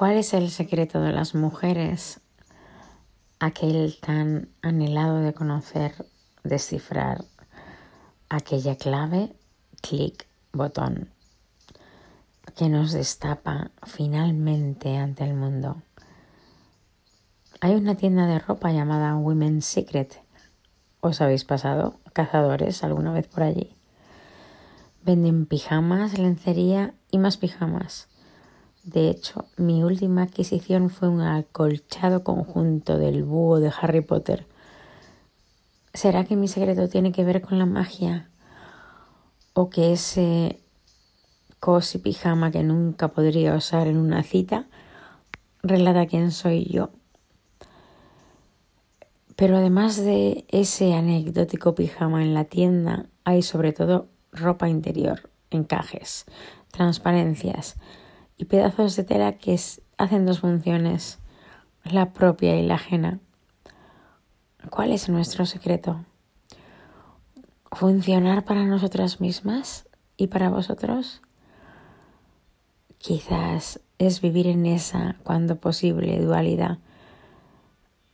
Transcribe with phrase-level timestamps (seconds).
[0.00, 2.20] ¿Cuál es el secreto de las mujeres?
[3.38, 6.06] Aquel tan anhelado de conocer,
[6.42, 7.26] descifrar,
[8.30, 9.36] aquella clave,
[9.82, 11.10] clic, botón,
[12.56, 15.82] que nos destapa finalmente ante el mundo.
[17.60, 20.18] Hay una tienda de ropa llamada Women's Secret.
[21.00, 23.76] ¿Os habéis pasado, cazadores, alguna vez por allí?
[25.02, 28.08] Venden pijamas, lencería y más pijamas.
[28.82, 34.46] De hecho, mi última adquisición fue un acolchado conjunto del búho de Harry Potter.
[35.92, 38.30] ¿Será que mi secreto tiene que ver con la magia?
[39.52, 40.60] ¿O que ese
[41.58, 44.66] cosi pijama que nunca podría usar en una cita
[45.62, 46.88] relata quién soy yo?
[49.36, 56.24] Pero además de ese anecdótico pijama en la tienda, hay sobre todo ropa interior, encajes,
[56.70, 57.76] transparencias
[58.40, 59.60] y pedazos de tela que
[59.98, 61.18] hacen dos funciones,
[61.84, 63.20] la propia y la ajena.
[64.70, 66.06] ¿Cuál es nuestro secreto?
[67.70, 71.20] ¿Funcionar para nosotras mismas y para vosotros?
[72.96, 76.78] Quizás es vivir en esa, cuando posible, dualidad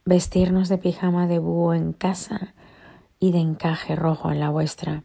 [0.04, 2.54] vestirnos de pijama de búho en casa
[3.18, 5.02] y de encaje rojo en la vuestra.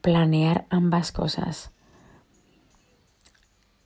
[0.00, 1.70] Planear ambas cosas.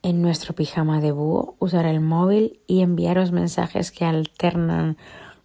[0.05, 4.97] En nuestro pijama de búho usar el móvil y enviaros mensajes que alternan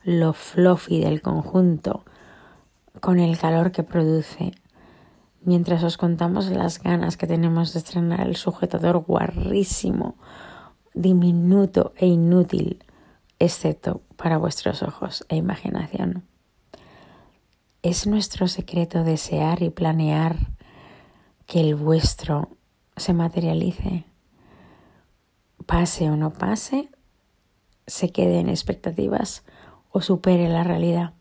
[0.05, 2.05] lo fluffy del conjunto
[3.01, 4.53] con el calor que produce,
[5.41, 10.17] mientras os contamos las ganas que tenemos de estrenar el sujetador guarrísimo,
[10.93, 12.85] diminuto e inútil
[13.39, 16.25] excepto para vuestros ojos e imaginación.
[17.81, 20.37] Es nuestro secreto desear y planear
[21.47, 22.51] que el vuestro
[22.99, 24.05] se materialice,
[25.67, 26.91] pase o no pase,
[27.87, 29.45] se quede en expectativas
[29.91, 31.15] o supere la realidad.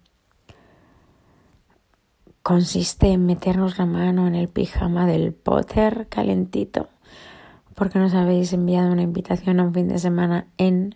[2.44, 6.90] Consiste en meternos la mano en el pijama del Potter calentito
[7.80, 10.96] porque nos habéis enviado una invitación a un fin de semana en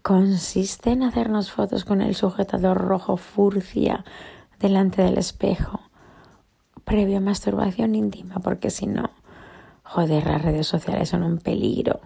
[0.00, 4.04] consiste en hacernos fotos con el sujetador rojo furcia
[4.60, 5.80] delante del espejo,
[6.84, 9.10] previa masturbación íntima, porque si no,
[9.88, 12.00] joder, las redes sociales son un peligro.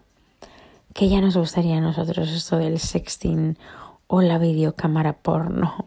[0.94, 3.56] Que ya nos gustaría a nosotros esto del sexting
[4.06, 5.87] o la videocámara porno.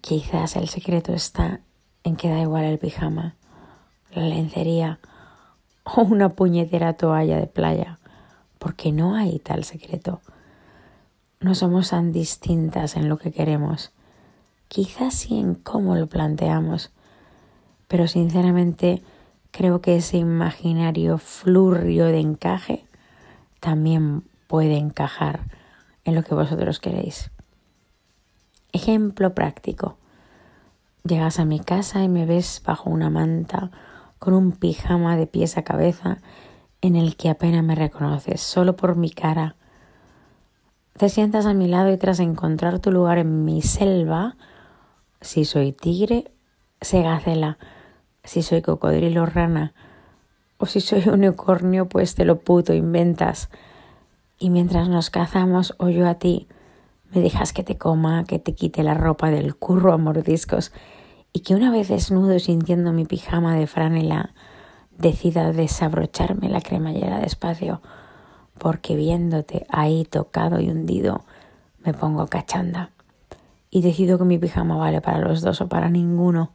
[0.00, 1.60] Quizás el secreto está
[2.04, 3.36] en que da igual el pijama,
[4.12, 4.98] la lencería
[5.84, 7.98] o una puñetera toalla de playa
[8.60, 10.20] porque no hay tal secreto.
[11.40, 13.90] No somos tan distintas en lo que queremos,
[14.68, 16.90] quizás sí en cómo lo planteamos,
[17.88, 19.02] pero sinceramente
[19.50, 22.84] creo que ese imaginario flurrio de encaje
[23.60, 25.40] también puede encajar
[26.04, 27.30] en lo que vosotros queréis.
[28.72, 29.96] Ejemplo práctico.
[31.04, 33.70] Llegas a mi casa y me ves bajo una manta
[34.18, 36.18] con un pijama de pies a cabeza
[36.82, 39.56] en el que apenas me reconoces, solo por mi cara.
[40.96, 44.36] Te sientas a mi lado y tras encontrar tu lugar en mi selva,
[45.20, 46.30] si soy tigre,
[46.80, 47.58] sé gacela,
[48.24, 49.72] si soy cocodrilo, rana,
[50.58, 53.50] o si soy unicornio, pues te lo puto inventas.
[54.38, 56.48] Y mientras nos cazamos o yo a ti,
[57.12, 60.72] me dejas que te coma, que te quite la ropa del curro a mordiscos,
[61.32, 64.34] y que una vez desnudo sintiendo mi pijama de franela,
[64.96, 67.80] decida desabrocharme la cremallera despacio,
[68.58, 71.24] porque viéndote ahí tocado y hundido,
[71.82, 72.90] me pongo cachanda
[73.70, 76.50] y decido que mi pijama vale para los dos o para ninguno.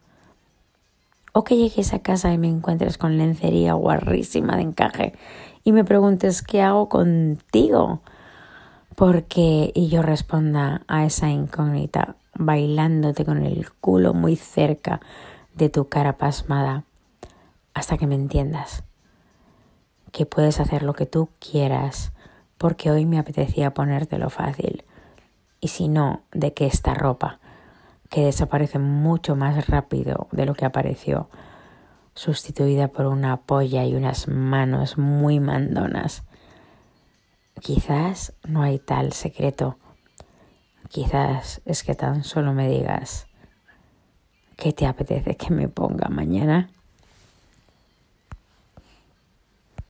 [1.37, 5.11] O que llegues a casa y me encuentres con lencería guarrísima de encaje
[5.65, 7.99] y me preguntes qué hago contigo.
[8.95, 15.01] Porque, y yo responda a esa incógnita bailándote con el culo muy cerca
[15.53, 16.85] de tu cara pasmada
[17.73, 18.85] hasta que me entiendas.
[20.13, 22.13] Que puedes hacer lo que tú quieras,
[22.57, 24.85] porque hoy me apetecía ponértelo fácil.
[25.59, 27.41] Y si no, de que esta ropa,
[28.15, 31.29] que desaparece mucho más rápido de lo que apareció,
[32.13, 36.23] sustituida por una polla y unas manos muy mandonas.
[37.59, 39.77] Quizás no hay tal secreto.
[40.87, 43.27] Quizás es que tan solo me digas,
[44.55, 46.69] ¿qué te apetece que me ponga mañana?